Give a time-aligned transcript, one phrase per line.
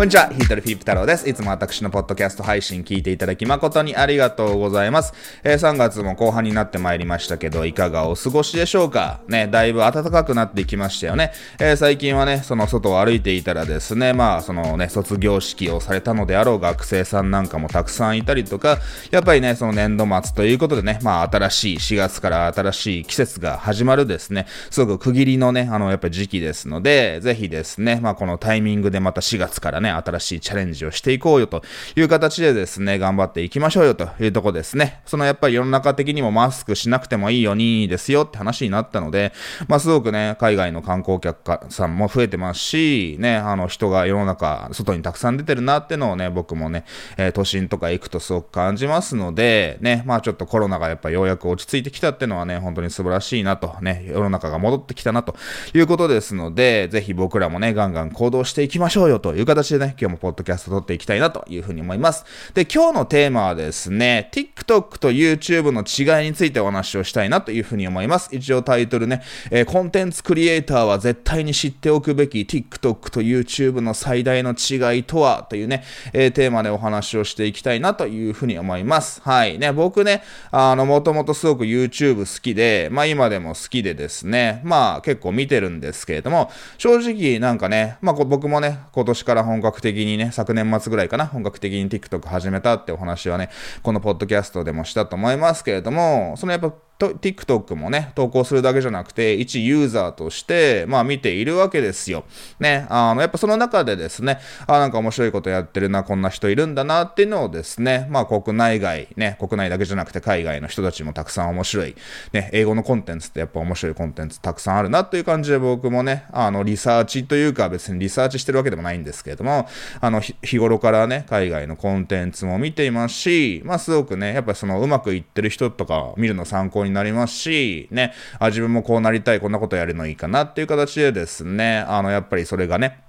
[0.00, 1.28] こんにちは、ヒートルフィップ太郎です。
[1.28, 5.12] いつも私のポッドキャスト配信聞いていただき誠にありがとうございます。
[5.44, 9.20] えー、3月も後半になってまいりましたけど、いかがお過ごしでしょうか？
[9.28, 11.32] ね、だいぶ暖かくなってきましたよね。
[11.58, 18.78] えー、最近はね、その外を歩いていたらですね、まあ、そのね、卒業式をされたのであろう学生さんなんかもたくさんいたりとか、
[19.10, 31.62] やっぱりね、その年度末ということでね、まあ、新しい4月から新しい季節が始まるですね、すごく区切りのね、あの、やっぱ時期ですので、ぜひですね、まあ、このタイミングでまた4月からね、新しいチャレンジをしていこうよと
[31.96, 35.02] いう形でですね、頑張っていきましょうよというとこですね。
[35.06, 39.32] そのやっぱり世の中的にもマスクしなくてもいいよにですよって話になったので、
[39.68, 41.40] まあすごくね、海外の観光客
[41.70, 46.84] さんも増えてますし、ね、あの人が世の中、外にたくさん出てるなってのをね、僕もね、
[47.16, 55.34] えー、都心とか行くとすごく感じますので、ね、まあちょっとコロナがやっぱようやく落ち着いてきたってのはね、本当に素晴らしいなと、ね、世の中が戻ってきたなと
[55.74, 62.24] いうことですので、ぜひ僕らもね、ガンガン行動していきましょうよという形でね、今日もポッドキャスト撮っていきたいなというふうに思います。
[62.54, 68.28] で、今日のテーマはですね、TikTok と YouTube の違いについてお話をしたいなというふうに思います。
[68.32, 72.78] 一応タイトルね、えー、コンテンツクリエイターは絶対に知っておくべき TikTok
[73.10, 79.20] と YouTube の最大の違いとはというね、えー、テーマでお話をしていきたいなというふうに思います。
[79.22, 79.58] はい。
[79.58, 93.50] ね、僕ね、あの、もともとすごく YouTube 好きで、まあ今でも好きでですね、まあ結構見てるんですけれども、正直なんかね、まあ僕もね、今年から本格的にね、昨年末ぐらいかな、本格的に TikTok 始めたってお話はね、
[93.82, 102.24] このポッドキャストでもしたと思いますけれども、そのやっぱと TikTok もね、投稿するだけじゃなくて、一ユーザーとして、まあ見ているわけですよ。
[102.60, 111.96] ね、あの、やっぱその中でですね、あ、なんか面白いことやってるな、こんな人いるんだなっていうのをですね、まあ国内外、ね、国内だけじゃなくて海外の人たちもたくさん面白い、
[112.32, 119.66] ね、英語のコンテンツってやっぱ面白いコンテンツたくさんあるなという感じで僕もね、あの、リサーチというか別にリサーチしてるわけでもないんですけれども、
[120.02, 133.02] あの、日頃からね、海外のコンテンツも見ていますし、まあすごくね、やっぱそのうまくいってる人とか見るの参考にになりますし、ね、あ、自分もこうなりたい、こんなことやるのいいかなっていう形でですね、あの、やっぱりそれがね、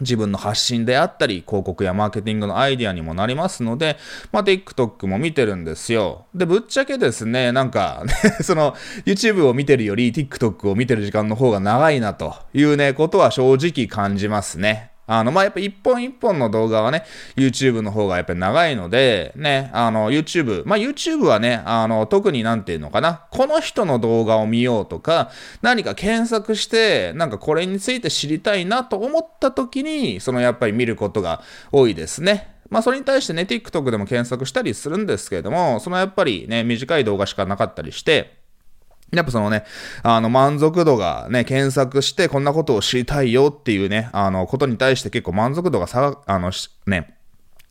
[0.00, 3.96] 自分の発信であったり、広告やマーケティングのアイディアにもなりますので、
[4.32, 6.26] まあ、TikTok も見てるんですよ。
[6.34, 8.74] で、ぶっちゃけですね、なんか、ね、 その、
[9.06, 14.93] YouTube を見てるより TikTok を見てる時間の方が長いなというね、ことは正直感じますね。
[15.06, 17.04] あの、まあ、やっぱ一本一本の動画はね、
[17.36, 25.30] YouTube の方がやっぱり長いので、ね、あの、YouTube、まあ、YouTube はね、あの、特になんていうのかな、この人の動画を見ようとか、
[25.62, 32.54] 何か検索して、なんかこれについて知りたいなと思った時に、そのやっぱり見ることが多いですね。
[32.70, 38.43] まあ、それに対してね、TikTok でも検索したりするんですけれども、そのやっぱりね、短い動画しかなかったりして、
[39.12, 39.64] やっぱそのね、
[40.02, 46.50] あの、満足度がね、検索して、こんなことを知りたいよっていうね、あの、ことに対して結構満足度が下が、あの、
[46.86, 47.14] ね、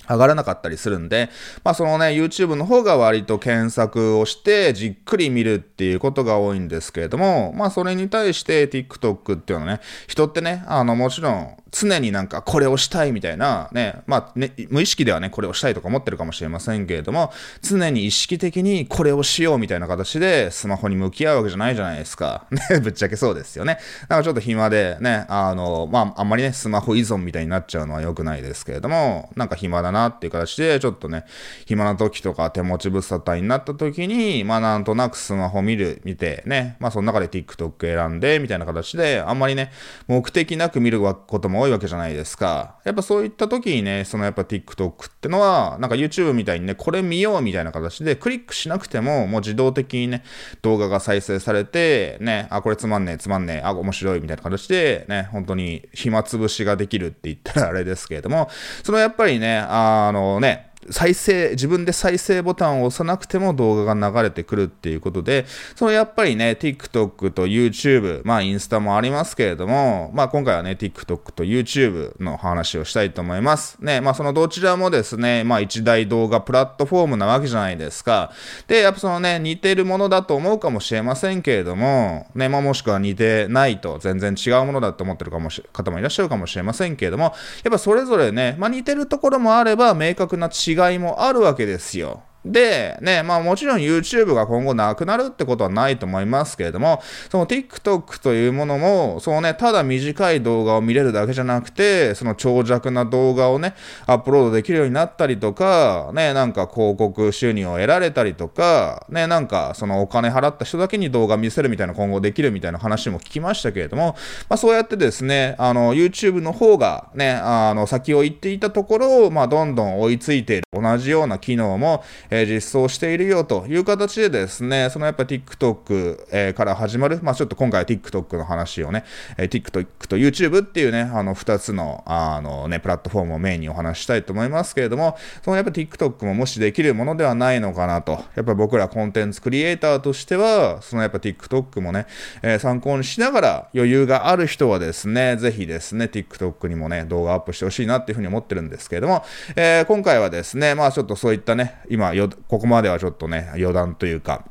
[0.10, 1.30] 上がらなかったりするんで、
[1.64, 22.46] まあそのね、YouTube の方が割と検索をしてじっくり見るっていうことが多いんですけれども、まあそれに対して TikTok っていうのはね、人ってね、あのもちろん常になんかこれをしたいみたいなね、まあね、無意識ではね、これをしたいとか思ってるかもしれませんけれども、常に意識的にこれをしようみたいな形でスマホに向き合うわけじゃないじゃないですか。
[22.70, 23.80] ね、ぶっちゃけそうですよね。
[24.08, 31.26] なんかちょっと暇でね、あの、まああんまりね、スマホ依存みたいになっちゃうのは良くないですけれども、なんか暇だなっていう形で、ちょっとね、
[31.66, 39.72] 暇な時とか手持ち無沙汰になった時に、まあなんとなくスマホ見る、見てね、まあその中で TikTok 選んで、みたいな形で、あんまりね、
[40.08, 42.76] 目的なく見ることも多いわけじゃないですか。
[42.84, 50.24] やっぱそういった時にね、そのやっぱ TikTok ってのは、なんか YouTube みたいにね、これ見ようみたいな形でクリックしなくても、もう自動的にね、
[50.62, 58.50] 動画が再生されて、ね、あ、これつまんねえ、つまんねえ、あ、面白いみたいな形で、ね、本当に暇つぶしができるって言ったらあれですけれども、
[58.84, 65.46] そのやっぱりね、あのね、再生、自分で再生ボタンを押さなくても動画が流れてくるっていうことで、
[65.76, 73.78] そのやっぱりね、TikTok と YouTube、まあインスタもありますけれども、まあ今回はね、TikTok と YouTube の話をしたいと思います。
[73.80, 78.32] ね、まあそのどちらもですね、まあ一大動画プラットフォームなわけじゃないですか。
[78.68, 92.24] で、やっぱそのね、似てるものだと思うかもしれませんけれども、ね、まあもしくは似てないと全然違うものだと思ってるかもし方もいらっしゃるかもしれませんけれども、やっぱそれぞれね、まあ似てるところもあれば明確な違違いもあるわけですよ。
[92.46, 103.76] で、ね、まあもちろん YouTube が今後なくなるってことはないと思いますけれども、その TikTok というものも、そうね、ただ短い動画を見れるだけじゃなくて、その長尺な動画をね、
[104.06, 114.16] アップロードできるようになったりとか、ね、なんか広告収入を得られたりとか、ね、なんかそのお金払った人だけに動画見せるみたいな今後できるみたいな話も聞きましたけれども、
[114.50, 120.64] まあそうやってですね、あの YouTube の方がね、あの先を行っていたところを、まあどんどん追いついている。
[120.74, 122.04] 同じような機能も、
[122.36, 129.06] え、実装しているよという形でですね、そのやっぱ TikTok、え、から始まる、まあちょっと今回は TikTok の話をね、
[129.38, 142.08] え、TikTok と YouTube っていうね、あの2つの、あのね、プラットフォームをメインにお話したいと思いますけれども、そのやっぱ TikTok ももしできるものではないのかなと、やっぱ僕らコンテンツクリエイターとしては、そのやっぱ TikTok もね、
[142.42, 149.24] え、参考にしながら余裕がある人はですね、ぜひですね、TikTok にもね、動画アップしてほしいなっていうふうに思ってるんですけれども、
[149.56, 154.46] えー、今回はですね、まあちょっとそういったね、今、ここまではちょっとね、余談というか、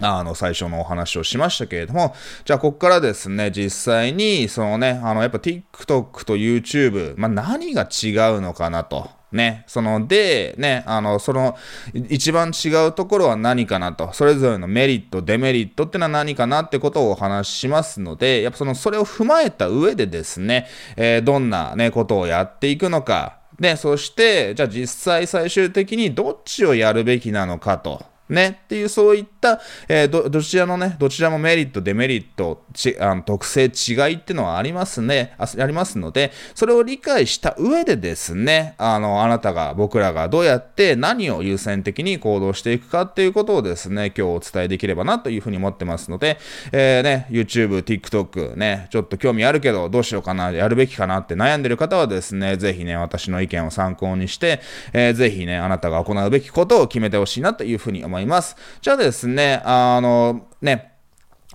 [0.00, 2.14] あの、最初のお話をしましたけれども、
[2.44, 9.08] じゃあ、ここからですね、実際に、そのね、あの、やっぱ TikTok と YouTube、まあ、何が違うのかなと。
[9.34, 11.56] ね、その、で、ね、あの、その、
[11.92, 28.13] 一番違うところは何かなと、それぞれのメリット、デメリットってのは何かなってことをお話ししますので、やっぱその、それを踏まえた上でですね、えー、どんなね、ことをやっていくのか、で、そして、じゃあ実際最終的にどっちをやるべきなのかと。
[28.28, 46.38] ね、っていうそういった、えー、ど、どちらのね、どちらもメリット、デメリット、ちあの特性、違いっていうのはありますね、あありますので、それを理解した上でですね、あの、あなたが、僕らがどうやって何を優先的に行動していくかっていうことをですね、今日お伝えできればなというふうに思ってますので、
[46.72, 54.60] えー、ね、YouTube、TikTok ね、ちょっと興味あるけど、どうしようかな、やるべきかなって悩んでる方はですね、ぜひね、私の意見を参考にして、
[54.94, 58.13] えー、ぜひね、あなたが行うべきことを決めてほしいなというふうに思います。
[58.14, 58.56] 思います。
[58.80, 60.93] じゃあですね、あの、ね、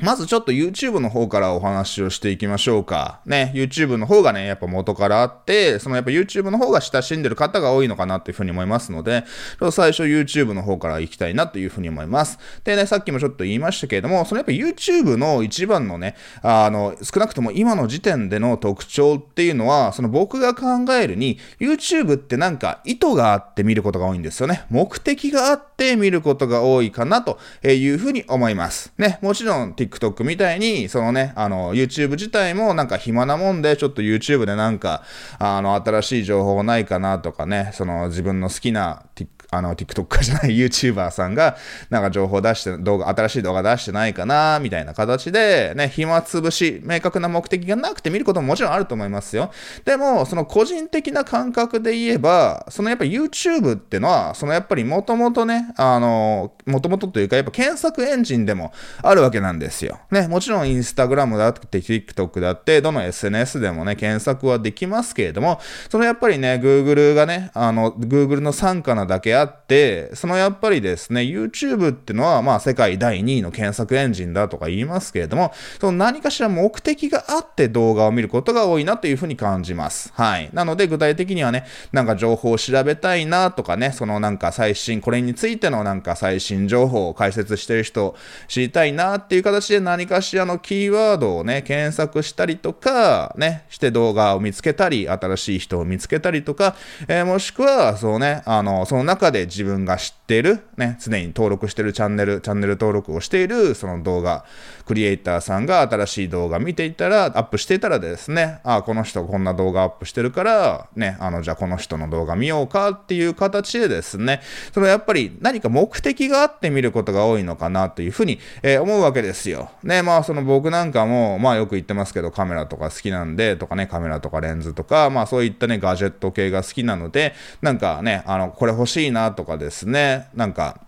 [0.02, 3.20] まずちょっと YouTube の方からお話をしていきましょうか。
[3.26, 12.40] ね、YouTube の方がね、やっぱ元からあって、そのやっぱ YouTube の方が親しんでる方が多いのかなっていうふうに思いますので、ちょっと最初 YouTube の方から行きたいなというふうに思います。
[12.64, 24.64] でね、さっきもちょっと言いましたけれども、そのやっぱ YouTube の一番のね、あの、少なくとも今の時点での特徴っていうのは、その僕が考えるに、YouTube ってなんか意図があって見ることが多いんですよね。
[24.70, 28.94] 目的があって見ることが多いかなというふうに思います。
[28.98, 35.04] ね、もちろん TikTok みたいに、そのね、あの、YouTube 自体もなんか暇なもんで、ちょっと YouTube でなんか、
[35.38, 41.58] あの、新しい情報ないかなとかね、その自分の好きな TikTok あの、TikToker じゃない YouTuber さんが、
[41.90, 49.52] なんか情報出して、動画、新しい動画出してないかな、みたいな形で、ね、暇つぶし、明確な目的がなくて見ることももちろんあると思いますよ。
[49.86, 58.72] でも、その個人的な感覚で言えば、そのやっぱ YouTube ってのは、そのやっぱりもともとね、あの、もともとというか、やっぱ検索エンジンでも
[59.02, 60.00] あるわけなんですよ。
[60.12, 65.60] ね、もちろん Instagram だって、TikTok だって、どの SNS でもね、検索はできますけれども、
[65.90, 80.12] そのやっぱりね、Google がね、あの、Google の参加なだけあって、そのやっぱりですね、YouTube っていうのは、まあ世界第2位の検索エンジンだとか言いますけれども、その何かしら目的があって動画を見ることが多いなというふうに感じます。
[80.14, 80.50] はい。
[80.54, 88.16] なので具体的にはね、なんか情報を調べたいなとかね、そのなんか最新、これについてのなんか最新情報を解説してる人
[88.48, 96.76] 知りたいなっていう形で何かしらのキーワードをね、検索したりとか、ね、して動画を見つけたり、新しい人を見つけたりとか、
[97.08, 104.46] えー、もしくは、そうね、あの、その中で自分が知っている、ね、常に登録してるチャンネル、チャンネル登録をしている、その動画、
[104.86, 114.42] クリエイターさんが新しい動画見ていたら、アップしていたらですね、あ、この人こんな動画アップしてるから、ね、あの、じゃあこの人の動画見ようかっていう形でですね、
[114.74, 119.70] そのやっぱり何か目的があって見ることが多いのかなというふうに、えー、思うわけですよ。
[119.84, 130.82] ね、まあその僕なんかも、まあよく言ってますけど、カメラとか好きなんで、とかね、カメラとかレンズとか、まあそういったね、ガジェット系が好きなので、なんかね、あの、これ欲しいななとかですね、なんか、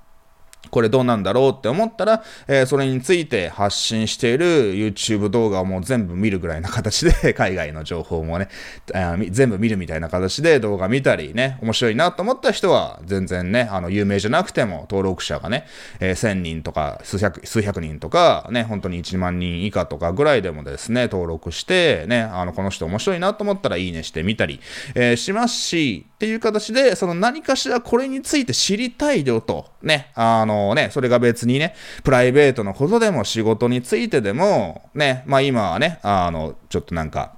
[0.70, 8.48] これどうなんだろうって思ったら、えー、それについて発信している YouTube 動画をもう全部見るぐらいな形で、 海外の情報もね、
[9.32, 15.66] 全部見るみたいな形で動画見たりね、面白いなと思った人は、全然ね、あの、有名じゃなくても登録者がね、
[16.00, 24.62] えー、1000人とか数百、数百人とか、ね、本当に1万人以下とかぐらいでもですね、登録して、ね、あの、この人面白いなと思ったらいいねしてみたり、
[24.94, 31.74] えー、しますし、っていう形で、その何かしらこれについて知りたいよと、ね、あのね、それが別にね、
[32.04, 37.34] プライベートのことでも仕事についてでも、ね、まあ今はね、あの、ちょっとなんか、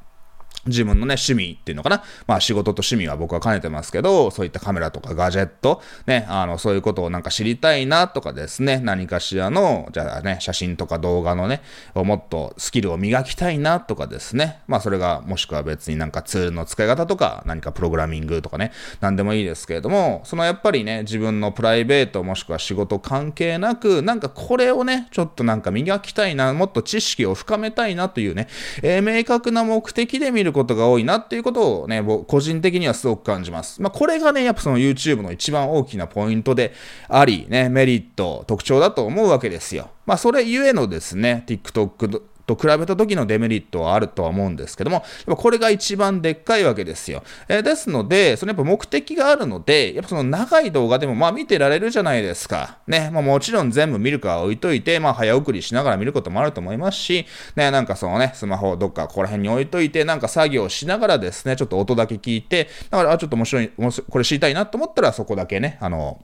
[0.66, 2.04] 自分のね、趣味っていうのかな。
[2.28, 11.62] まあ仕事と趣味は僕は兼ねてますけど、そういったカメラとかガジェット、ね、あの、そういうことをなんか知りたいなとかですね、何かしらの、じゃあね、写真とか動画のね、
[11.96, 28.48] をもっとスキルを磨きたいなとかですね、まあそれがもしくは別になんかツールの使い方とか、何かプログラミングとかね、何でもいいですけれども、そのやっぱりね、自分のプライベートもしくは仕事関係なく、なんかこれをね、ちょっとなんか磨きたいな、もっと知識を深めたいなというね、
[28.82, 33.82] えー、明確な目的で見ることが多いなっていうことをね、僕、個人的にはすごく感じます。
[33.82, 36.74] まあ、これがね、やっぱその YouTube の一番大きなポイントで
[37.10, 39.90] あり、ね、メリット、特徴だと思うわけですよ。
[40.06, 47.24] まあ、それゆえのですね、TikTok と比べた時のデメリットはあるとは思うんですけども、やっこれが一番でっかいわけですよ。
[47.48, 52.78] えー、ですので、そのやっぱ目的があるので、やっぱその長い動画でもまあ見てられるじゃないですか。
[52.88, 63.72] ね、まあもちろん全部見るかは置いといて、まあ早送りしながら見ることもあると思いますし、ね、なんかそのね、スマホをどっかここら辺に置いといて、なんか作業しながらですね、ちょっと音だけ聞いて、だから、あ、ちょっと面白い、
[64.10, 66.22] これ知りたいなと思ったらそこだけね、あの、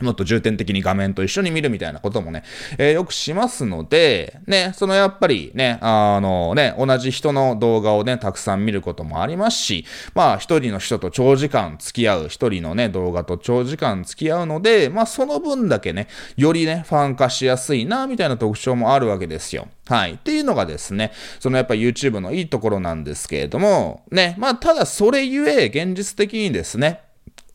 [0.00, 2.42] もっと重点的に画面と一緒に見るみたいなこともね、
[2.78, 19.68] えー、よくしますので、ね、そのやっぱりね、あのね、同じ人の動画をね、たくさん見ることもありますし、まあ一人の人と長時間付き合う、一人のね、動画と長時間付き合うので、まあその分だけね、よりね、ファン化しやすいな、みたいな特徴もあるわけですよ。
[19.88, 20.14] はい。
[20.14, 27.00] っていうのがですね、そのやっぱ YouTube のいいところなんですけれども、ね、まあただそれゆえ、現実的にですね、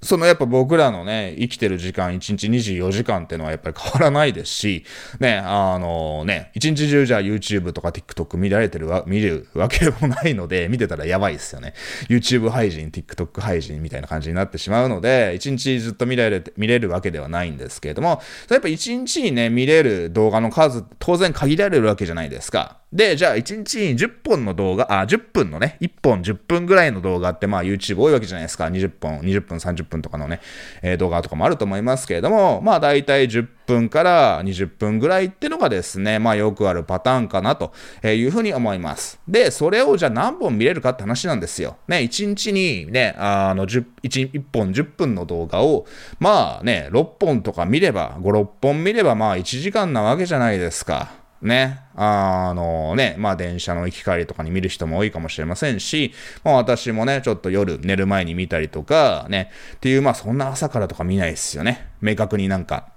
[0.03, 4.83] そのやっぱ僕らのね、生きてる時間、1日24時間ってのはやっぱり変わらないですし、
[5.19, 11.75] ね、あのね、1日中じゃあ YouTube とか TikTok 見られてるわ、見るわけもないので、見てたらやばいですよね。
[12.09, 22.80] YouTube 配信、TikTok 配信みたいな感じになってしまうので、1日ずっと見られて、見れるわけではないんですけれども、やっぱ1日にね、見れる動画の数、当然限られるわけじゃないですか。
[22.93, 28.65] で、じゃあ1日に10本の動画、あ、10分のね、1本10分ぐらいの動画ってまあ YouTube 多いわけじゃないですか。
[28.65, 30.41] 20本、20分、30分とかのね、
[30.81, 37.71] えー、動画とかもあると思いますけれども、まあ大体10分から20分ぐらいってのがですね、まあよくあるパターンかなと
[38.03, 39.21] いうふうに思います。
[39.25, 41.77] で、それをじゃあ何本見れるかって話なんですよ。
[41.87, 45.85] ね、1日にね、あの10、1, 1本10分の動画を、
[46.19, 51.20] まあね、6本とか見れば、5、6本見ればまあ1時間なわけじゃないですか。
[51.41, 61.89] ね、あのね、まあ電車の行き帰りとかに見る人も多いかもしれませんし、まあ私もね、ちょっと夜寝る前に見たりとか、ね、っていう、まあそんな朝からとか見ないですよね。
[62.01, 62.89] 明確になんか。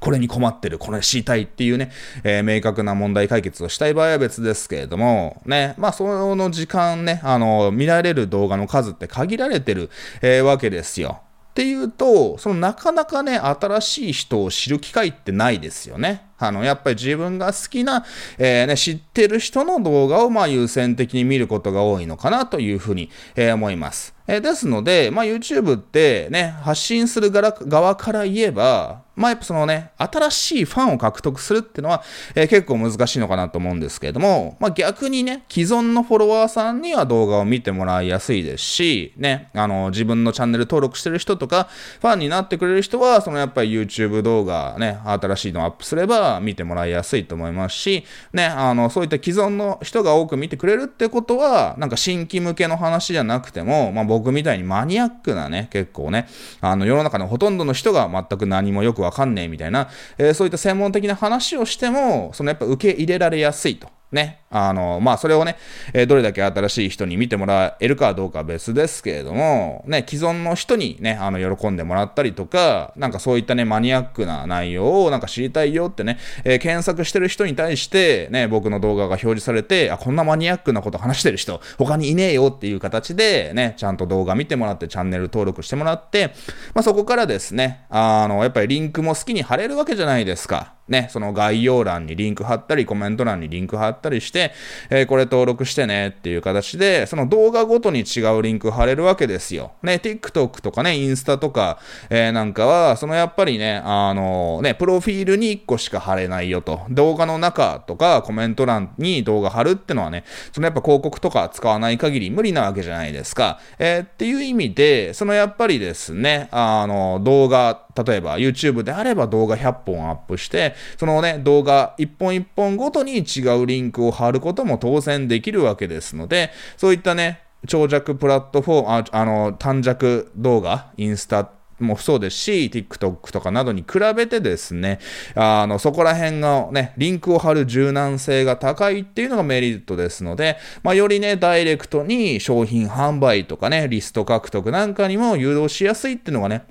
[0.00, 1.90] これに困ってる、これ知りたいっていうね、
[2.24, 9.88] えー、明確な問題解決をしたい場合は別ですけれども、ね、まあその時間ね、あの、見られる動画の数って限られてる、
[10.20, 11.20] えー、わけですよ。
[11.22, 16.26] っていうと、そのなかなかね、新しい人を知る機会ってないですよね。
[16.38, 18.04] あの、やっぱり自分が好きな、
[18.38, 24.14] えー、ね、知ってる人の動画を、まあ、優先的に見ることが多いのかなというふうに、えー、思います。
[24.26, 32.02] えー、ですので、まあ、YouTube ってね、発信する側から言えば、まあ、やっぱそのね、新しいファンを獲得するっていうのは、
[32.34, 41.68] えー、結構難しいのかなと思うんですけれども、まあ、逆にね、既存のフォロワーさんには動画を見てもらいやすいですし、ね、あの、自分のチャンネル登録してる人とか、
[42.00, 56.28] ファンになってくれる人は、そのやっぱり YouTube 動画ね、新しいのをアップすれば見てもらいやすいと思いますし、ね、あの、そういった既存の人が多く見てくれるってことは、なんか新規向けの話じゃなくても、まあ、僕みたいにマニアックなね、結構ね、
[56.60, 59.88] あの、世の中のほとんどの人が全く何もよくわかんねえみたいな、
[60.18, 63.88] えー、そういった専門的な話をしても、そのやっぱ受け入れられやすいと。
[64.12, 64.43] ね。
[64.54, 65.56] あの、まあ、それをね、
[65.92, 86.28] え、どれだけ新しい人に見てもらえるかどうかは別ですけれども、ね、既存の人にね、あの、喜んでもらったりとか、なんかそういったね、マニアックな内容をなんか知りたいよってね、えー、検索してる人に対して、ね、僕の動画が表示されて、あ、こんなマニアックなこと話してる人、他にいねえよっていう形で、ね、ちゃんと動画見てもらって、チャンネル登録してもらって、
[86.74, 90.74] まあ、そこからですね、あの、やっぱりリンクも好きに貼れるわけじゃないですか。
[90.88, 94.43] ね、その概要欄にリンク貼ったり、コメント欄にリンク貼ったりして、
[94.90, 99.72] えー、これ登録してねっていう形で、その動画ごとに違うリンク貼れるわけですよ。
[99.82, 101.78] ね、TikTok とかね、インスタとか、
[102.10, 106.82] えー、なんかは、そのやっぱりね、あのー、ね、プロフィールに1個しか貼れないよと。
[106.90, 113.60] 動画の中とかコメント欄に動画貼るってのはね、そのやっぱ広告とか使わない限り無理なわけじゃないですか。
[113.78, 134.98] えっていう意味で、そのやっぱりですね、あの、動画、例えば YouTube であれば動画100本アップして、そのね、動画一本一本ごとに違うリンクを貼ることも当然できるわけですので、そういったね、長尺プラットフォーム、ああの、短尺動画、インスタもそうですし、TikTok とかなどに比べてですね、
[135.34, 146.64] あの、そこら辺のね、リンクを貼る柔軟性が高いっていうのがメリットですので、まあ、よりね、ダイレクトに商品販売とかね、リスト獲得なんかにも誘導しやすいっていうのがね、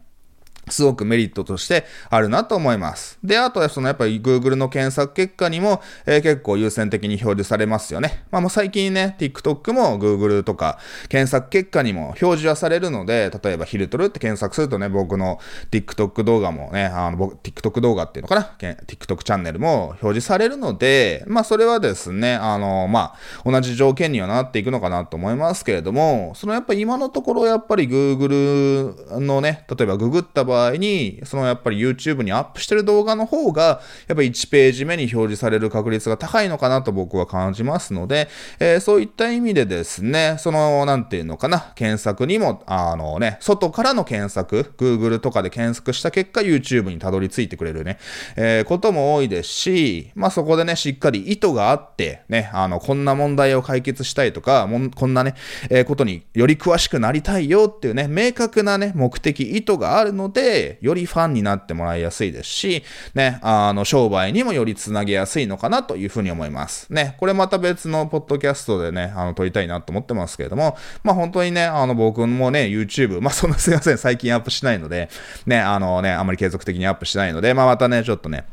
[0.69, 3.17] すごくメリットとしてあるなと思います。
[3.23, 8.23] で、あとはそのやっぱり Google の検索結果にも、えー、結構優先的に表示されますよね。
[8.31, 10.79] まあもう最近ね、TikTok も Google とか
[11.09, 15.39] 検索結果にも表示はされるので、例えばヒルトルって検索するとね、僕の
[15.71, 23.15] TikTok 動画もね、あの僕 TikTok 動画っていうのかな ?TikTok チャンネルも表示されるので、まあそれはですね、あの、ま
[23.45, 38.29] あ同じ条件にはなっていくのかなと思いますけれども、そのやっぱ今のところやっぱり Google のね、例えばググった場合場合に、そのやっぱり YouTube にアップしてる動画の方が、やっぱり1ページ目に表示される確率が高いのかなと僕は感じますので、
[38.59, 47.97] えー、そういった意味でですね、その、なんていうのかな、検索にも、あのね、外からの検索、Google とかで検索した結果、YouTube にたどり着いてくれるね、
[48.35, 55.35] えー、ことも多いですし、まあそこでね、しっかり意図があって、ね、あの、こんな問題を解決したいとか、もんこんなね、
[55.69, 62.83] えー、ことにより詳しくなりたいよっていうね、明確なね、目的、意図があるので、で、よりファンになってもらいやすいですし、
[63.13, 66.91] ね、あの、商売にもよりつなげやすいのかなというふうに思います。
[66.91, 75.09] ね、これまた別のポッドキャストでね、あの、撮りたいなと思ってますけれども、まあ本当にね、あの、僕もね、YouTube、まあそんなすいません、最近アップしないので、
[75.45, 78.45] ね、あのね、あまり継続的にアップしないので、まあまたね、ちょっとね、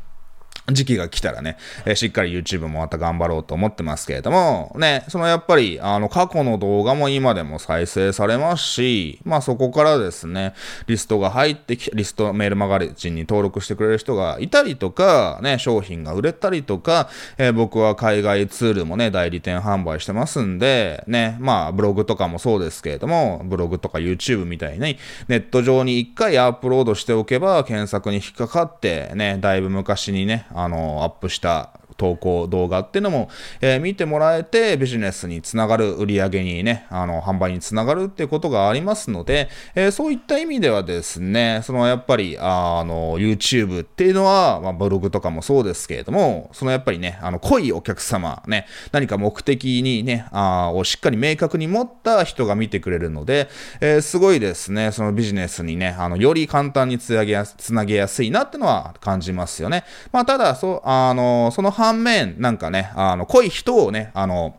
[0.73, 10.53] 時期が来たらね、えー、しっかり YouTube もまた頑張ろうと思ってますけれども、ね、そのやっぱり、あの、過去の動画も今でも再生されますし、まあそこからですね、
[10.87, 24.97] リストが入ってき、リストメールマガジンに登録してくれる人がいたりとか、ね、商品が売れたりとか、えー、僕は海外ツールもね、代理店販売してますんで、ね、まあブログとかもそうですけれども、ブログとか YouTube みたいに、
[25.27, 33.29] ネット上に一回アップロードしておけば、検索に引っかかって、ね、だいぶ昔にね、あの、アップした投稿動画っていうのも、
[33.61, 53.47] えー、見てもらえてビジネスにつながる売り上げにね、あの、販売につながるっていうことがありますので、えー、そういった意味ではですね、そのやっぱり、あの、YouTube っていうのは、まあ、ブログとかもそうですけれども、そのやっぱりね、あの、濃いお客様、ね、何か目的にね、あをしっかり明確に持った人が見てくれるので、
[53.79, 59.83] えー、すごいですね、そのビジネスにね、あの、より簡単につなげやつなげやすいなってのは感じますよね。
[60.11, 64.55] まあ、ただ、そう、あの、その反反面、なんかね、あの、濃い人をね、あの、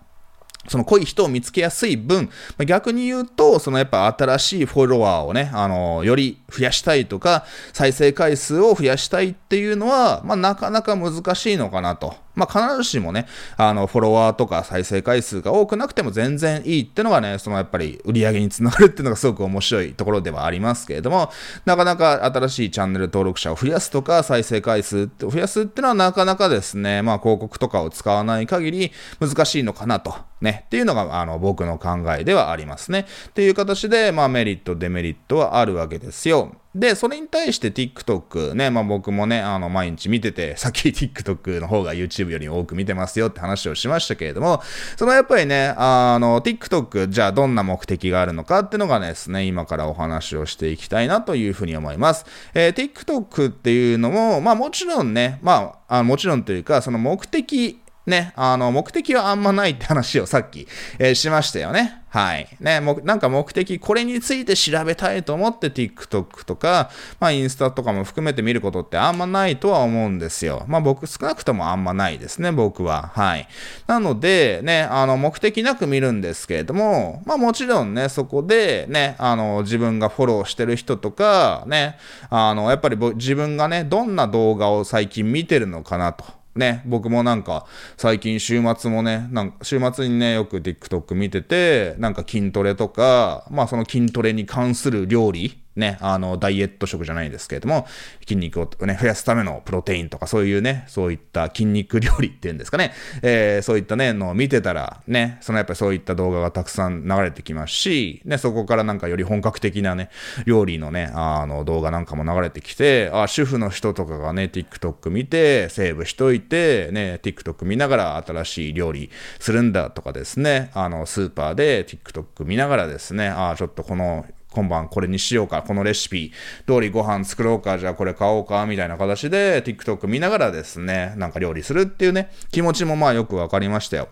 [0.69, 2.31] その濃い人を見つけやすい分、
[2.67, 12.15] 逆に言うと、そのやっぱ新しいフォロワーをね、あの、より増やしたいとか、再生回数を増やしたいっていうのは、まあ、なかなか難しいのかなと。
[12.35, 21.31] まあ、必ずしもね、あの、フォロワーとか再生回数が多くなくても全然いいってのがね、そのやっぱり売り上げにつながるっていうのがすごく面白いところではありますけれども、
[21.65, 30.15] なかなか新しいチャンネル登録者を増やすとか、再生回数を増やすっていうのはなかなかですね、まあ、広告とかを使わない限り難しいのかなと。
[30.41, 33.07] ね、っていうのが、あの、僕の考えではありますね。
[33.29, 36.57] っていう形で、まあ、メリット、デメリットはあるわけですよ。
[36.75, 44.63] で、それに対して TikTok ね、まあ僕もね、あの、毎日見てて、 さっき TikTok の方が YouTube より多く見てますよって話をしましたけれども、
[44.97, 52.25] そのやっぱりね、あの、TikTok、じゃあどんな目的があるのかっていうのがですね、今からお話をしていきたいなというふうに思います。
[52.55, 60.67] えー、TikTok っていうのも、まあもちろんね、まあ、あもちろんというか、その目的ね、あの、目的はあんまないって話をさっき、
[60.99, 62.03] えー、しましたよね。
[62.09, 62.47] はい。
[62.61, 70.65] ね、もなんか目的、これについて調べたいと思って TikTok とか、まあインスタとかも含めて見ることってあんまないとは思うんですよ。
[70.67, 73.13] まあ僕、少なくともあんまないですね、僕は。
[73.15, 73.49] はい。
[73.87, 81.97] なので、ね、あの、目的なく見るんですけれども、まあもちろんね、そこで、ね、あの、自分がフォローしてる人とか、ね、
[82.29, 86.42] あの、やっぱり自分がね、どんな動画を最近見てるのかなと。
[86.55, 97.87] ね、僕もなんか、最近週末もね、なんか週末にね、よく TikTok 見てて、なんか筋トレとか、まあその筋トレに関する料理ね、あの、ダイエット食じゃないですけれども、
[98.21, 110.11] 筋肉をね、増やすためのプロテインとかそういうね、そういった筋肉料理っていうんですかね、えー、そういったね、のを見てたら、ね、そのやっぱりそういった動画がたくさん流れてきますし、ね、そこからなんかより本格的なね、
[110.45, 126.33] 料理のね、あの、動画なんかも流れてきて、あ、主婦の人とかがね、TikTok 見て、セーブしといて、ね、TikTok 見ながら新しい料理するんだとかですね、あの、スーパーで TikTok 見ながらですね、あ、ちょっとこの今晩これにしようか、このレシピ
[126.67, 134.09] 通りご飯作ろうか、じゃあこれ買おうか、みたいな形で TikTok 見ながらですね、なんか料理するっていうね、気持ちもまあよくわかりましたよ。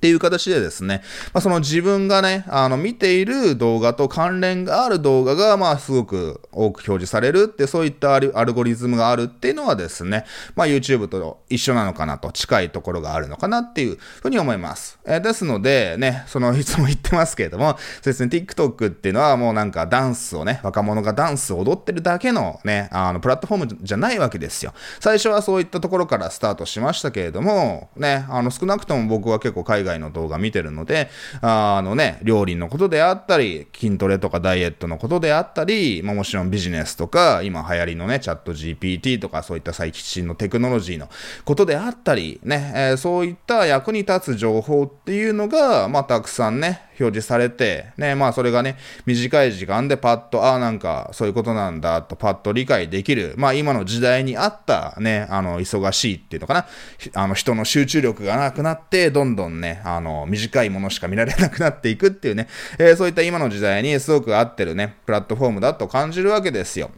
[0.00, 1.02] っていう形でですね、
[1.34, 14.98] まあ、その自分がね、あの、見ている動画と関連がある動画が、まあ、すごく多く表示されるって、そういったアルゴリズムがあるっていうのはですね、まあ、YouTube と一緒なのかなと、近いところがあるのかなっていうふうに思います。
[15.04, 24.72] えー、ですので、ね、その、いつも言ってますけれども、そうですね、TikTok っていうのはもうなんかダンスをね、若者がダンスを踊ってるだけのね、あの、プラットフォームじゃないわけですよ。
[24.98, 31.08] 最初はそういったところからスタートしましたけれども、ね、あの、少なくとも僕は結構海外外の動画見てるので、
[31.40, 41.08] あのね、料理のことであったり、筋トレとかダイエットのことであったり、まあ、もちろんビジネスとか、今流行りのね、チャット GPT とかそういった最新のテクノロジーの
[41.44, 56.66] ことであったり、ね、えー、そういった役に立つ情報っていうのが、まあ、たくさんね、表示されて、ね、まあそれがね、短い時間でパッと、ああ、なんかそういうことなんだとパッと理解できる、まあ今の時代に合ったね、あの、忙しいっていうのかな、
[57.14, 66.90] あの人の集中力がなくなって、どんどんね、あの、短いものしか見られなくなっていくっていうね、えー、そういった今の時代にすごく合ってるね、プラットフォームだと感じるわけですよ。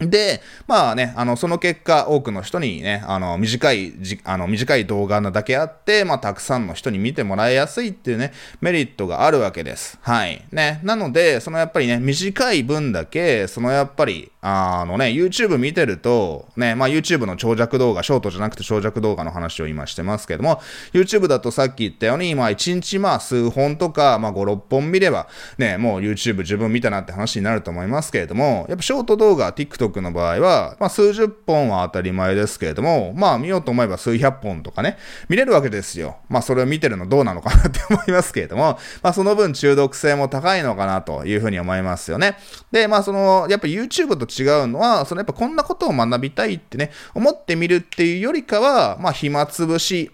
[0.00, 9.98] で、まあね、あの、その結果、多くの人にね、あの、短いじ、あの、短い動画なだけあって、まあ、たくさんの人に見てもらいやすいっていうね、メリットがあるわけです。
[10.02, 10.44] はい。
[10.52, 10.80] ね。
[10.84, 20.60] なので、そのやっぱりね、短い分だけ、そのやっぱり、あのね、YouTube 見てると、ね、まあ YouTube の長尺動画、ショートじゃなくて長尺動画の話を今してますけども、
[20.92, 25.26] YouTube だとさっき言ったように、まあ1日まあ数本とか、まあ5、6本見れば、
[25.58, 34.98] ね、もう YouTube 自分見たなって話になると思いますけれども、やっぱショート動画、TikTok の場合は、まあ数十本は当たり前ですけれども、まあ見ようと思えば数百本とかね、
[35.28, 36.18] 見れるわけですよ。
[36.28, 42.36] まあそれを見てるのどうなのかなって思いますけれども、まあその分中毒性も高いのかなというふうに思いますよね。
[42.70, 50.10] で、まあその、やっぱ YouTube と違うのは、そのやっぱこんなことを学びたいってね、思ってみるっていうよりかは、まあ暇つぶし、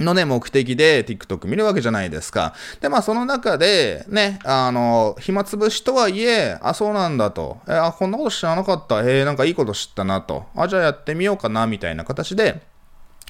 [0.00, 2.54] のね、目的で TikTok 見るわけじゃないですか。
[2.80, 7.58] で、まあその中で、ね、あの、暇つぶしとはいえ、あ、そうなんだと。
[7.68, 9.00] え、あ、こんなこと知らなかった。
[9.00, 10.46] えー、なんかいいこと知ったなと。
[10.56, 12.62] あ、じゃあやってみようかな、みたいな形で、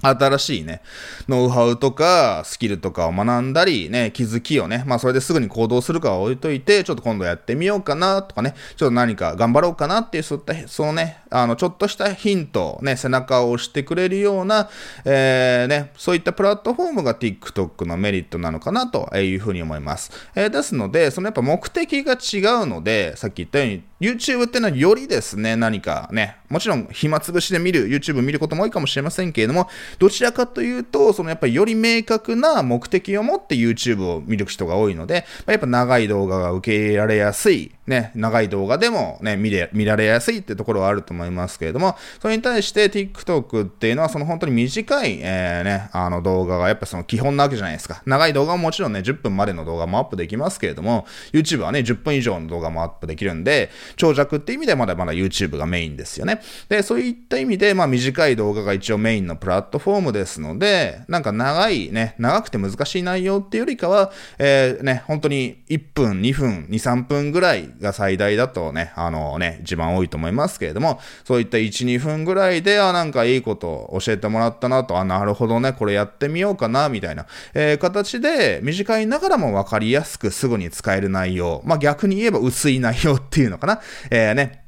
[0.03, 0.83] 新しいね、
[1.29, 14.69] ノウハウとか、スキルとかを学んだり、ね、気づきをね、まあそれですぐに行動するかは置いといて、ちょっと今度やってみようかなとかね、ちょっと何か頑張ろうかなっていう、そういった、そのね、あの、ちょっとしたヒント、ね、背中を押してくれるような、
[15.05, 20.13] えー、ね、そういったプラットフォームが TikTok のメリットなのかなというふうに思います。
[20.35, 29.69] えー、ですので、そのやっぱ目的が違うので、さっき言ったように、YouTube っていうのはよりですね、何かね、もちろん暇つぶしで見る、YouTube 見ることも多いかもしれませんけれども、
[30.01, 48.03] どちらかというと、そのやっぱりより明確な目的を持って YouTube を見る人が多いので、やっぱ長い動画が受け入れられやすい、ね、長い動画でもね、見れ、見られやすいってところはあると思います思いますけれども、それに対して TikTok っていうのはその本当に短い、えー、ね、あの動画がやっぱその基本なわけじゃないですか。
[48.07, 56.41] 長い動画ももちろんね、10分までの動画もアップできますけれども、YouTube はね、10分以上の動画もアップできるんで、長尺って意味でまだまだ YouTube がメインですよね。
[56.69, 84.62] で、そういった意味で、まあ短い動画が一応メインのプラットフォームですので、なんか長いね、長くて難しい内容っていうよりかは、えー、ね、本当に1分、2分、2、3分ぐらいが最大だとね、あのね、一番多いと思いますけれども、そういった1、2分ぐらいで、あ、なんかいいこと教えてもらったなと、あ、なるほどね、これやってみようかな、みたいな、えー、形で、短いながらも分かりやすくすぐに使える内容、まあ逆に言えば薄い内容っていうのかな、えー、ね、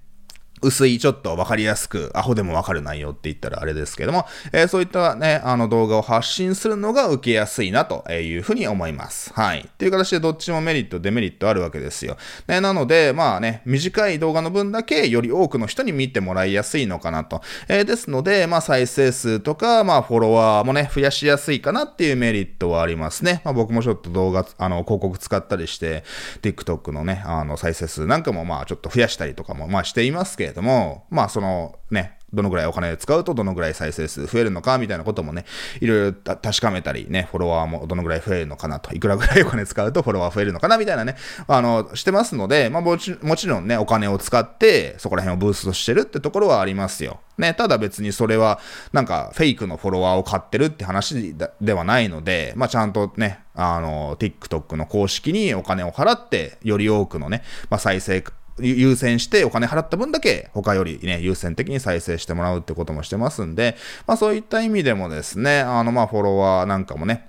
[0.63, 9.33] 薄い、ちょっとわかりやすく、アホでもわかる内容って言ったらあれですけども、えー、そういったね、あの動画を発信するのが受けやすいなというふうに思います。
[9.35, 9.61] はい。
[9.61, 12.17] っていう形でどっちもメリット、デメリットあるわけですよ。
[12.47, 17.43] ね、なので、まあね、短い動画の分だけより多くの人に見てもらいやすいのかなと。
[17.69, 23.43] えー、ですので、まあ再生数とか、まあフォロワーもね、増やしやすいかなっていうメリットはありますね。
[23.45, 26.05] まあ僕もちょっと動画、あの、広告使ったりして、
[26.41, 35.45] TikTok のね、あの、再生数なんかもまあちょっと増やしたりとかもまあしていますけどけれども、まあそのね、どのぐらいお金を使うとどのぐらい再生数増えるのかみたいなこともね、
[35.81, 47.21] いろいろ確かめたりね、フォロワーもどのぐらい増えるのかなと、いくらぐらいお金使うとフォロワー増えるのかなみたいなね、あの、してますので、まあもちもちろんね、お金を使ってそこら辺をブーストしてるってところはありますよ。
[47.39, 48.61] ね、ただ別にそれは
[48.93, 58.25] なんかフェイクのフォロワーを買ってるって話ではないので、まあちゃんとね、あの、TikTok の公式にお金を払って、より多くのね、まあ再生
[58.59, 67.29] 優先してお金払った分だけ他よりね、優先的に再生してもらうってこともしてますんで、まあそういった意味でもですね、あのまあフォロワーなんかもね、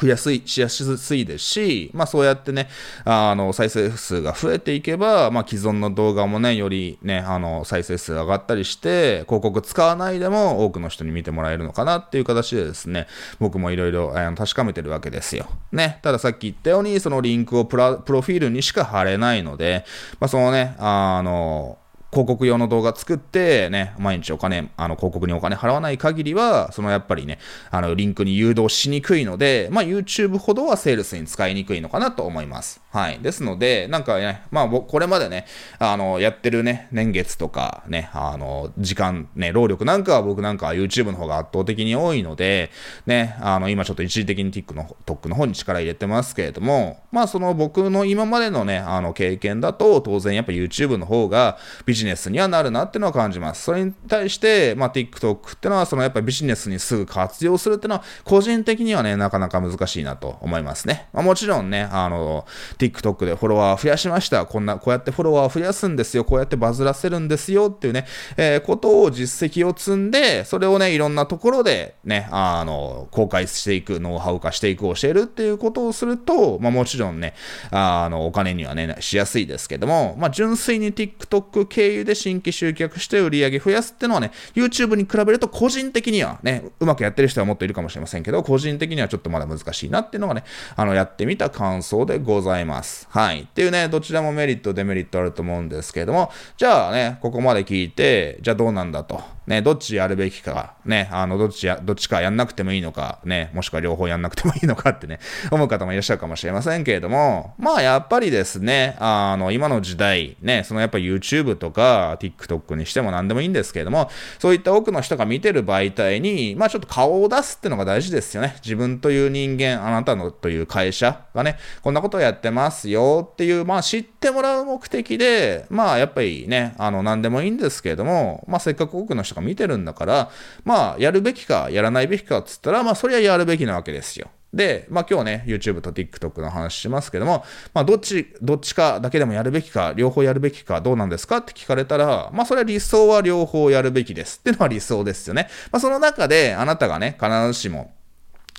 [0.00, 2.68] 増やすい、しやすいですし、まあそうやってね、
[3.04, 13.06] あの、再生数が増えていけば、まあ既存の動画もね、よりね、あの、再生数上がったりして、広告使わないでも多くの人に見てもらえるのかなっていう形でですね、
[13.38, 15.46] 僕もいろいろ確かめてるわけですよ。
[15.70, 16.00] ね。
[16.02, 19.84] たださっき言ったように、そのリンクをプロフィールにしか貼れないので、
[20.18, 21.78] まあそのね、あの、
[22.14, 27.40] 広告用の動画作って、ね、毎日お金、あの、広告にお金払わない限りは、そのやっぱりね、
[27.72, 32.80] あの、リンクに誘導しにくいので、まあ、YouTube ほどはセールスに使いにくいのかなと思います。
[32.94, 33.18] はい。
[33.18, 35.46] ですので、なんかね、まあ僕、これまでね、
[35.80, 42.70] あの、やってるね、年月とか、ね、あの、時間、ね、労力なんかは僕なんかは YouTube の方が圧倒的に多いので、
[43.06, 53.62] ね、あの、今ちょっと一時的に TikTok の、TikTok の方に力入れてますけれども、まあ、その僕の今までのね、あの、経験だと、当然やっぱ YouTube の方がビジネスネスにはなるなっていうのは感じます。
[53.62, 61.08] それに対して、まあ、TikTok ってのは、そのやっぱビジネスにすぐ活用するっていうのは、個人的にはね、なかなか難しいなと思いますね。
[61.12, 62.46] まあ、もちろんね、あの、
[62.78, 64.46] TikTok でフォロワー増やしました。
[64.46, 66.24] こんな、こうやってフォロワー増やすんですよ。
[66.24, 77.34] こうやってバズらせるんですよっていうね、えー、ことを実績を積んで、それをね、いろんなところでね、あの、公開していく、ノウハウ化していく、教えるっていうことをすると、まあもちろんね、
[77.70, 90.44] あの、お金にはね、しやすいですけども、まあ純粋に TikTok 経由で新規集客して売り上げ増やすってのはね、YouTube に比べると個人的にはね、うまくやってる人はもっといるかもしれませんけど、個人的にはちょっとまだ難しいなっていうのがね、
[90.76, 93.06] あの、やってみた感想でございます。
[93.10, 93.42] はい。
[93.42, 99.22] っていうね、どちらもメリット、デメリットあると思うんですけれども、じゃあね、ここまで聞いて、じゃあどうなんだと。
[99.46, 118.56] ね、どっちやるべきか、ね、あの、どっちや、どっちかやんなくてもいいのか、ね、もしくは両方やんなくてもいいのかってね、思う方もいらっしゃるかもしれませんけれども、まあやっぱりですね、あの、今の時代、ね、そのやっぱ YouTube とか TikTok にしても何でもいいんですけれども、そういった多くの人が見てる媒体に、まあちょっと顔を出すってのが大事ですよね。
[118.64, 130.30] 自分という人間、あなたのという会社がね、こんなことをやってますよっていう、まあ知ってもらう目的で、まあやっぱりね、あの、何でもいいんですけれども、まあせっかく多くの人が見てるんだから、
[130.64, 134.30] まあ、やるべきか、やらないべきかっつったら、まあ、それはやるべきなわけですよ。
[134.54, 141.38] で、まあ今日ね、YouTube と TikTok の話しますけども、まあどっち、どっちかだけでもやるべきか、両方やるべきか、どうなんですか？
[141.38, 145.48] って聞かれたら、まあそれは理想は両方やるべきですっていうのは理想ですよね。
[145.72, 147.94] まあその中であなたがね、必ずしも、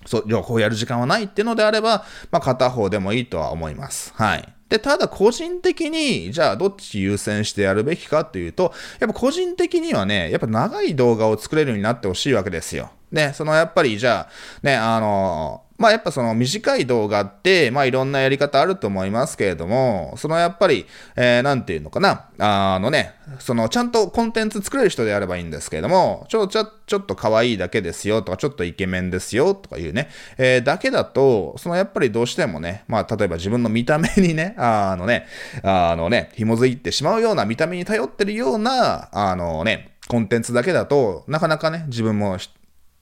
[0.06, 4.12] そう、両方やる時間はないっていうのであれば、まあ片方でもいいとは思います。
[4.18, 4.55] はい。
[4.70, 12.90] で、ただ個人的に、じゃあどっち優先してやるべきかっていうと、やっぱ個人的にはね、やっぱ長い動画を作れるようになってほしいわけですよ。
[13.12, 14.30] ね、そのやっぱりじゃあ、
[14.64, 20.86] ね、あの、まあやっぱその短い動画って、まあいろんなやり方あると思いますけれども、そのやっぱり、
[21.16, 35.28] えー、なんていうのかな、あのね、そのちゃんとコンテンツ作れる人であればいいんですけれども、ちょ、ちょ、ちょっと可愛いだけですよとか、ちょっとイケメンですよとかいうね、えー、だけだと、そのやっぱりどうしてもね、まあ例えば自分の見た目にね、あのね、
[35.64, 42.38] あのね、紐づいてしまうような見た目に頼ってるような、あのね、コンテンツだけだとなかなかね、自分も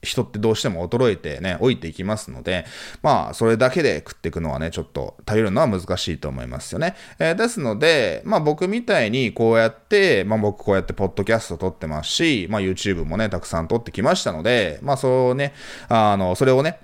[0.04, 2.66] 人ってどうしても衰えてね、老いていきますので、
[3.02, 6.94] まあ、それだけで食っていくのはね、ちょっと頼るのは難しいと思いますよね。
[7.18, 15.54] えー、ですので、まあ僕みたいにこうやって、まあ僕こうやってポッドキャスト撮ってますし、まあ YouTube もね、たくさん撮ってきましたので、まあそうね、
[15.88, 16.80] あの、それをね、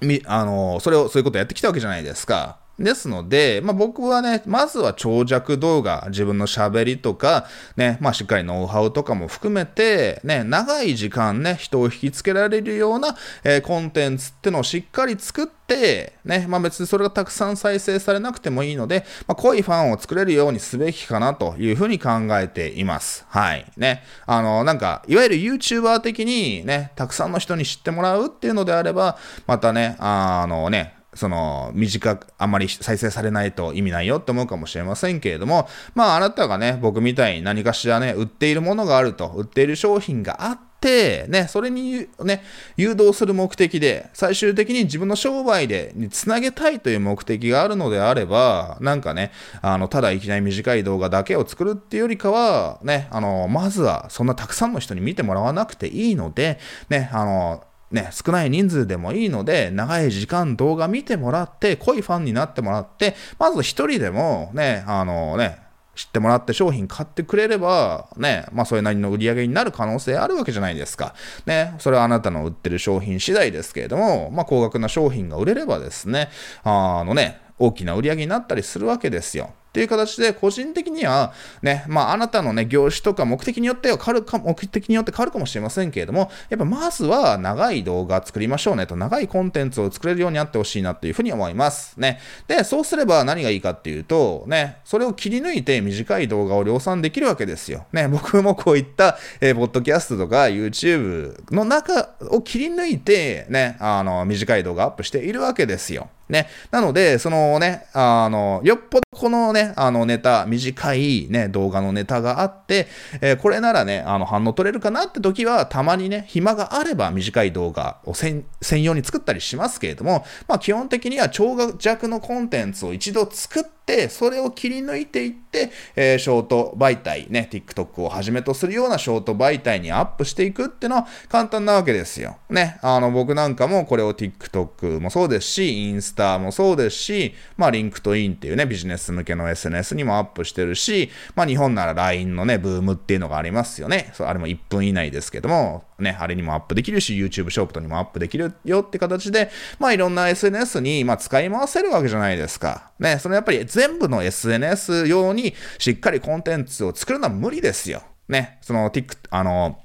[0.00, 2.58] み、あの、それを、そういうことやってきたわけじゃないですか。
[2.78, 23.24] ですので、まあ、僕はね、まずは長尺動画、自分の喋りとか、ね、まあ、しっかりノウハウとかも含めて、ね、長い時間ね、人を引きつけられるような、えー、コンテンツってのをしっかり作って、ね、まあ、別にそれがたくさん再生されなくてもいいので、まあ、濃いファンを作れるようにすべきかなというふうに考えています。
[23.30, 23.64] はい。
[23.78, 24.02] ね。
[24.26, 42.44] あの、なんか、いわゆる YouTuber 的にね、たくさんの人に知ってもらうっていうのであれば、またね、あのね、その、短く、あんまり再生されないと意味ないよって思うかもしれませんけれども、まあ、あなたがね、僕みたいに何かしらね、売っているものがあると、売っている商品があって、ね、それにね、
[42.76, 65.60] 誘導する目的で、最終的に自分の商売で、につなげたいという目的があるのであれば、なんかね、あの、ただいきなり短い動画だけを作るっていうよりかは、ね、あの、まずはそんなたくさんの人に見てもらわなくていいので、ね、あの、ね、少ない人数でもいいので、長い時間動画見てもらって、濃いファンになってもらって、まず一人でもね、あのね、
[65.94, 71.14] 知ってもらって商品買ってくれれば、ね、まあそれなりの売り上げになる可能性あるわけじゃないですか。
[71.46, 76.28] ね、それはあなたの売ってる商品次第ですけれども、まあ高額な商品が売れればですね、
[76.64, 79.54] あのね、大きな売り上げになったりするわけですよ。
[79.76, 92.00] っていう形で、個人的には、ね、まあ、あなたのね、業種とか目的によっては変わるか、目的によって変わるかもしれませんけれども、やっぱまずは長い動画作りましょうねと、長いコンテンツを作れるようになってほしいなっていうふうに思います。
[92.00, 92.20] ね。
[92.48, 97.84] で、そうすれば何がいいかっていうと、ね、それを切り抜いて短い動画を量産できるわけですよ。
[97.92, 106.08] ね、 僕もこういった、えー、ポッドキャストとか YouTube の中を切り抜いて、ね、あの、短い動画アップしているわけですよ。
[106.28, 106.48] ね。
[106.70, 112.86] なので、そのね、あの、よっぽどこのね、あのネタ、短いね、動画のネタがあって、
[113.20, 118.44] えー、これならね、あの反応取れるかなって時は、たまにね、暇があれば短い動画を専
[118.82, 132.36] 用に作ったりしますけれども、まあ基本的には長尺のコンテンツを一度作って、それを切り抜いていって、えー、ショート媒体、ね、TikTok をはじめとするようなショート媒体にアップしていくっていうのは簡単なわけですよ。
[132.50, 144.10] ね、あの僕なんかもこれを TikTok もそうですし、インスタもそうですし、まあ LinkedIn っていうね、ビジネス向けの SNS にもアップしてるし、まあ日本なら LINE のね、 VOOM っていうのがありますよね。
[144.14, 152.90] そうあれも1分以内ですけども、ね、あれにもアップできるし、YouTube ショップにもアップできるよって形で、まあいろんな SNS に、まあ、使い回せるわけじゃないですか。
[152.98, 158.02] ね、そのやっぱり全部の SNS 用にしっかりコンテンツを作るのは無理ですよ。
[158.28, 159.78] ね、その Tik、あの、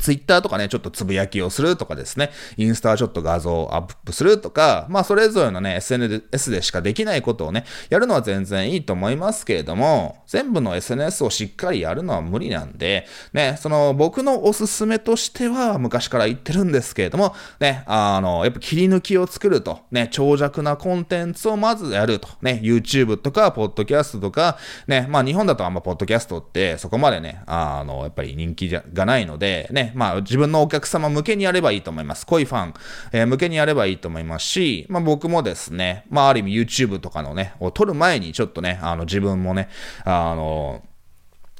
[0.00, 32.26] ツイッターとかね、ちょっとつぶやきをするとかですね、インスタはちょっと画像をアップするとか、まあそれぞれのね、SNS でしかできないことをね、やるのは全然いいと思いますけれども、全部の SNS をしっかりやるのは無理なんで、ね、その僕のおすすめとしては昔から言ってるんですけれども、ね、あの、やっぱ切り抜きを作ると、ね、長尺なコンテンツをまずやると、ね、YouTube とか、ポッドキャストとか、ね、まあ日本だとあんまポッドキャストってそこまでね、あの、やっぱり人気がないので、ね、ねまあ自分のお客様向けにやればいいと思います。
[32.26, 32.74] 濃いファン、
[33.12, 39.68] えー、向けにやればいいと思いますし、まあ僕もですね、まあある意味 YouTube とかのね、を撮る前にちょっとね、あの自分もね、
[40.04, 40.82] あの、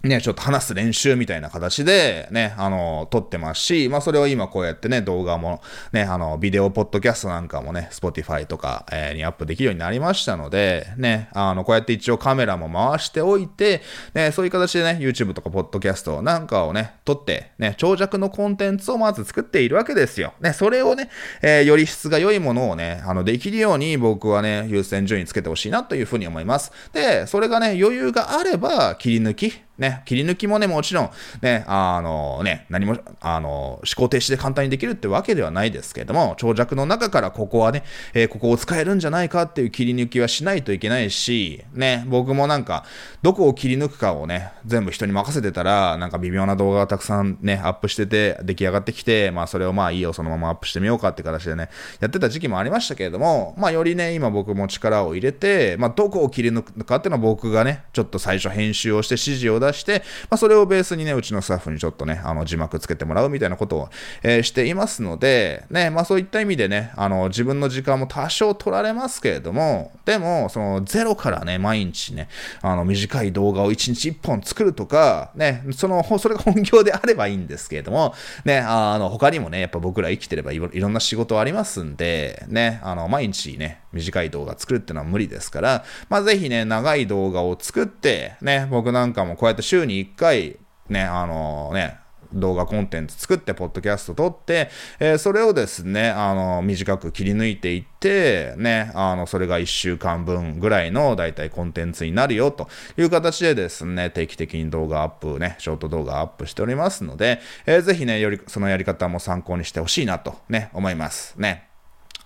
[0.04, 5.60] ね、ちょっと話す練習みたいな形でね、あの、撮ってますし、まあそれを今こうやってね、動画も
[5.92, 13.82] ね、あの、ビデオポッドキャストなんかもね、Spotify とか、えー、にアップできるようになりましたので、ね、あの、こうやって一応カメラも回しておいて、
[14.14, 20.32] ね、そういう形でね、YouTube とかポッドキャストなんかをね、撮って、ね、長尺のコンテンツをまず作っているわけですよ。
[20.40, 21.10] ね、それをね、
[21.42, 26.70] えー、より質が良いものをね、あの、できるように僕はね、優先順位つけてほしいなというふうに思います。
[26.92, 31.10] で、それがね、余裕があれば、切り抜き、ね、切り抜きもね、もちろん、
[31.40, 42.84] ね、あのね、何も、あの、思考停止で簡単にできるってわけではないですけれども、長尺の中からここはね、えー、ここを使えるんじゃないかっていう切り抜きはしないといけないし、ね、僕もなんか、
[43.22, 51.68] どこを切り抜くかをね、全部人に任せてたら、なんか微妙な動画がたくさんね、アップしてて、出来上がってきて、まあそれをまあいいよ、そのままアップしてみようかって形でね、
[52.00, 63.88] やってた時期もありましたけれども、まあよりね、今僕も力を入れて、まあどこを切り抜くかっていうのは僕がね、ちょっと最初編集をして指示を出出して、まあそれをベースにね、うちのスタッフにちょっとね、あの字幕つけてもらうみたいなことを、
[64.22, 72.28] えー、していますので、ね、まあそういった意味でね、あの自分の時間も多少取られますけれども、でも、そのゼロからね、毎日ね、
[72.62, 91.98] あの短い動画を1日1本作るとか、ね、その、それが本業であればいいんですけれども、ね、あの他にもね、やっぱ僕ら生きてればいろんな仕事ありますんで、ね、あの毎日ね、短い動画作るってのは無理ですから、まあぜひね、長い動画を作って、ね、僕なんかもこうやって週に1回、ね、あのね、
[92.32, 94.70] 動画コンテンツ作って、ポッドキャスト撮って、
[95.00, 111.67] えー、それをですね、あの、短く切り抜いていって、ね、あの、それが1週間分ぐらいの大体コンテンツになるよという形でですね、定期的に動画アップね、ショート動画アップしておりますので、えー、ぜひね、よりそのやり方も参考にしてほしいなとね、思いますね。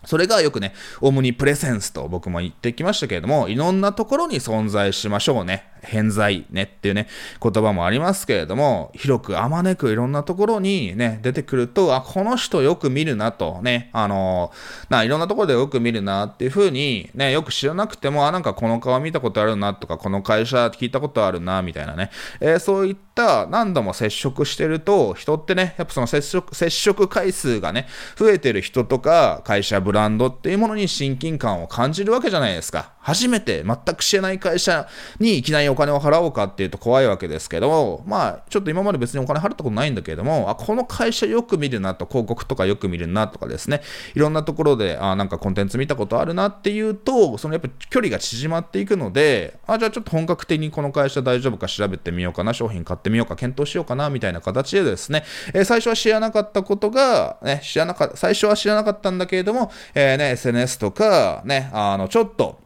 [0.05, 5.72] それがよくね、オムニプレセンスと僕も言ってきましたけれども、いろんなところに存在しましょうね。
[5.83, 7.09] 偏在ねっていうね、
[7.43, 14.53] 言葉もありますけれども、広くあまねくいろんなところにね、出てくると、あ、この人よく見るなとね、あの
[14.89, 32.93] な、いろんなところでよく見るなっていうふうに、ね、よく知らなくても、あ、なんかこの顔見たことあるなとか、この会社聞いたことあるな、みたいなね、えー、そういった何度も接触してると、人ってね、やっぱその接触、接触回数がね、増えてる人とか、会社、ブランドっていうものに親近感を感じるわけじゃないですか。
[33.03, 43.83] 初めて全く知らない会社にいきなりお金を払おうかっていうと怖いわけですけど、まあ、ちょっと今まで別にお金払ったことないんだけれども、あ、この会社よく見るなと、広告とかよく見るなとかですね、
[44.15, 62.62] いろんなところで、あ、なんかコンテンツ見たことあるなっていうと、そのやっぱ距離が縮まっていくので、あ、じゃあちょっと本格的にこの会社大丈夫か調べてみようかな、商品買ってみようか、検討しようかな、みたいな形でですね、えー、最初は知らなかったことが、ね、知らなかっ、最初は知らなかったんだけれども、えー、ね、SNS とか、ね、あの、ちょっと、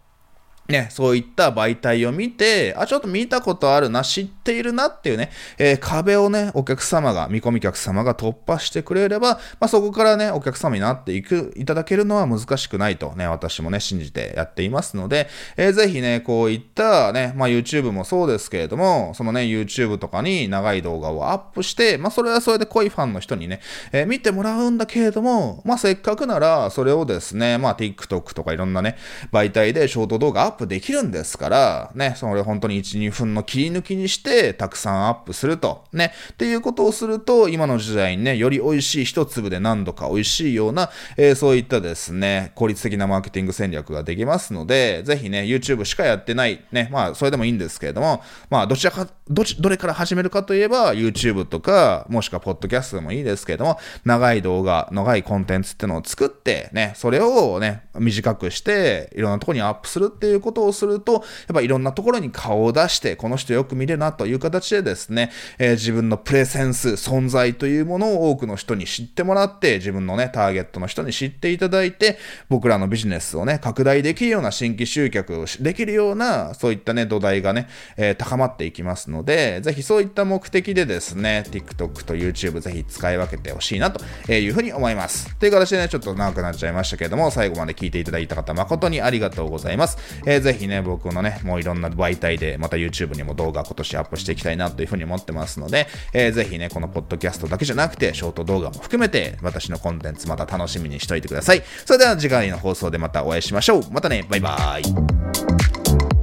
[0.68, 23.60] ね、そういった媒体を見て、あ、ちょっと見たことあるな、知っているなっていうね、えー、壁をね、お客様が、見込み客様が突破してくれれば、まあ、そこからね、お客様になっていく、いただけるのは難しくないとね、私もね、信じてやっていますので、えー、ぜひね、こういったね、まあ、YouTube もそうですけれども、そのね、YouTube とかに長い動画をアップして、まあ、それはそれで濃いファンの人にね、
[23.92, 28.96] えー、見てもらうんだけれども、まあ、せっかくなら、それをですね、まあ、TikTok とかいろんなね、
[29.32, 61.22] 媒体でショート動画アッププできるんですから、ね、それ本当に1、2分の切り抜きにして、たくさんアップすると、ね、っていうことをすると、今の時代にね、より美味しい一粒で何度か美味しいような、えー、そういったですね、効率的なマーケティング戦略ができますので、ぜひね、YouTube しかやってない、ね、まあ、それでもいいんですけれども、まあ、どちらか、どち、どれから始めるかといえば、YouTube とか、もしくは Podcast でもいいですけれども、長い動画、長いコンテンツってのを作って、ね、それをね、短くして、いろんなとこにアップするっていうことをすると、やっ
[61.54, 72.18] ぱいろんなところに顔を出して、この人よく見れるなという形でですね、えー、自分のプレゼンス、存在というものを多くの人に知ってもらって、自分のね、ターゲットの人に知っていただいて、
[72.48, 85.34] 僕らのビジネスをね、拡大できるような新規集客をできるような、そういったね、土台がね、えー、高まっていきますので、ぜひそういった目的でですね、TikTok と YouTube ぜひ使い分けてほしいなというふうに思います。
[85.36, 89.98] という形でね、ちょっと長くなっちゃいましたけれども、最後まで聞いていただいた方誠にありがとうございます。
[90.36, 101.62] えー、ぜひね、僕のね、もういろんな媒体で、また YouTube にも動画今年アップしていきたいなというふうに思ってますので、えー、ぜひね、このポッドキャストだけじゃなくて、ショート動画も含めて、私のコンテンツまた楽しみにしておいてください。
[101.84, 103.82] それでは次回の放送でまたお会いしましょう。
[103.90, 106.15] またね、バイバーイ。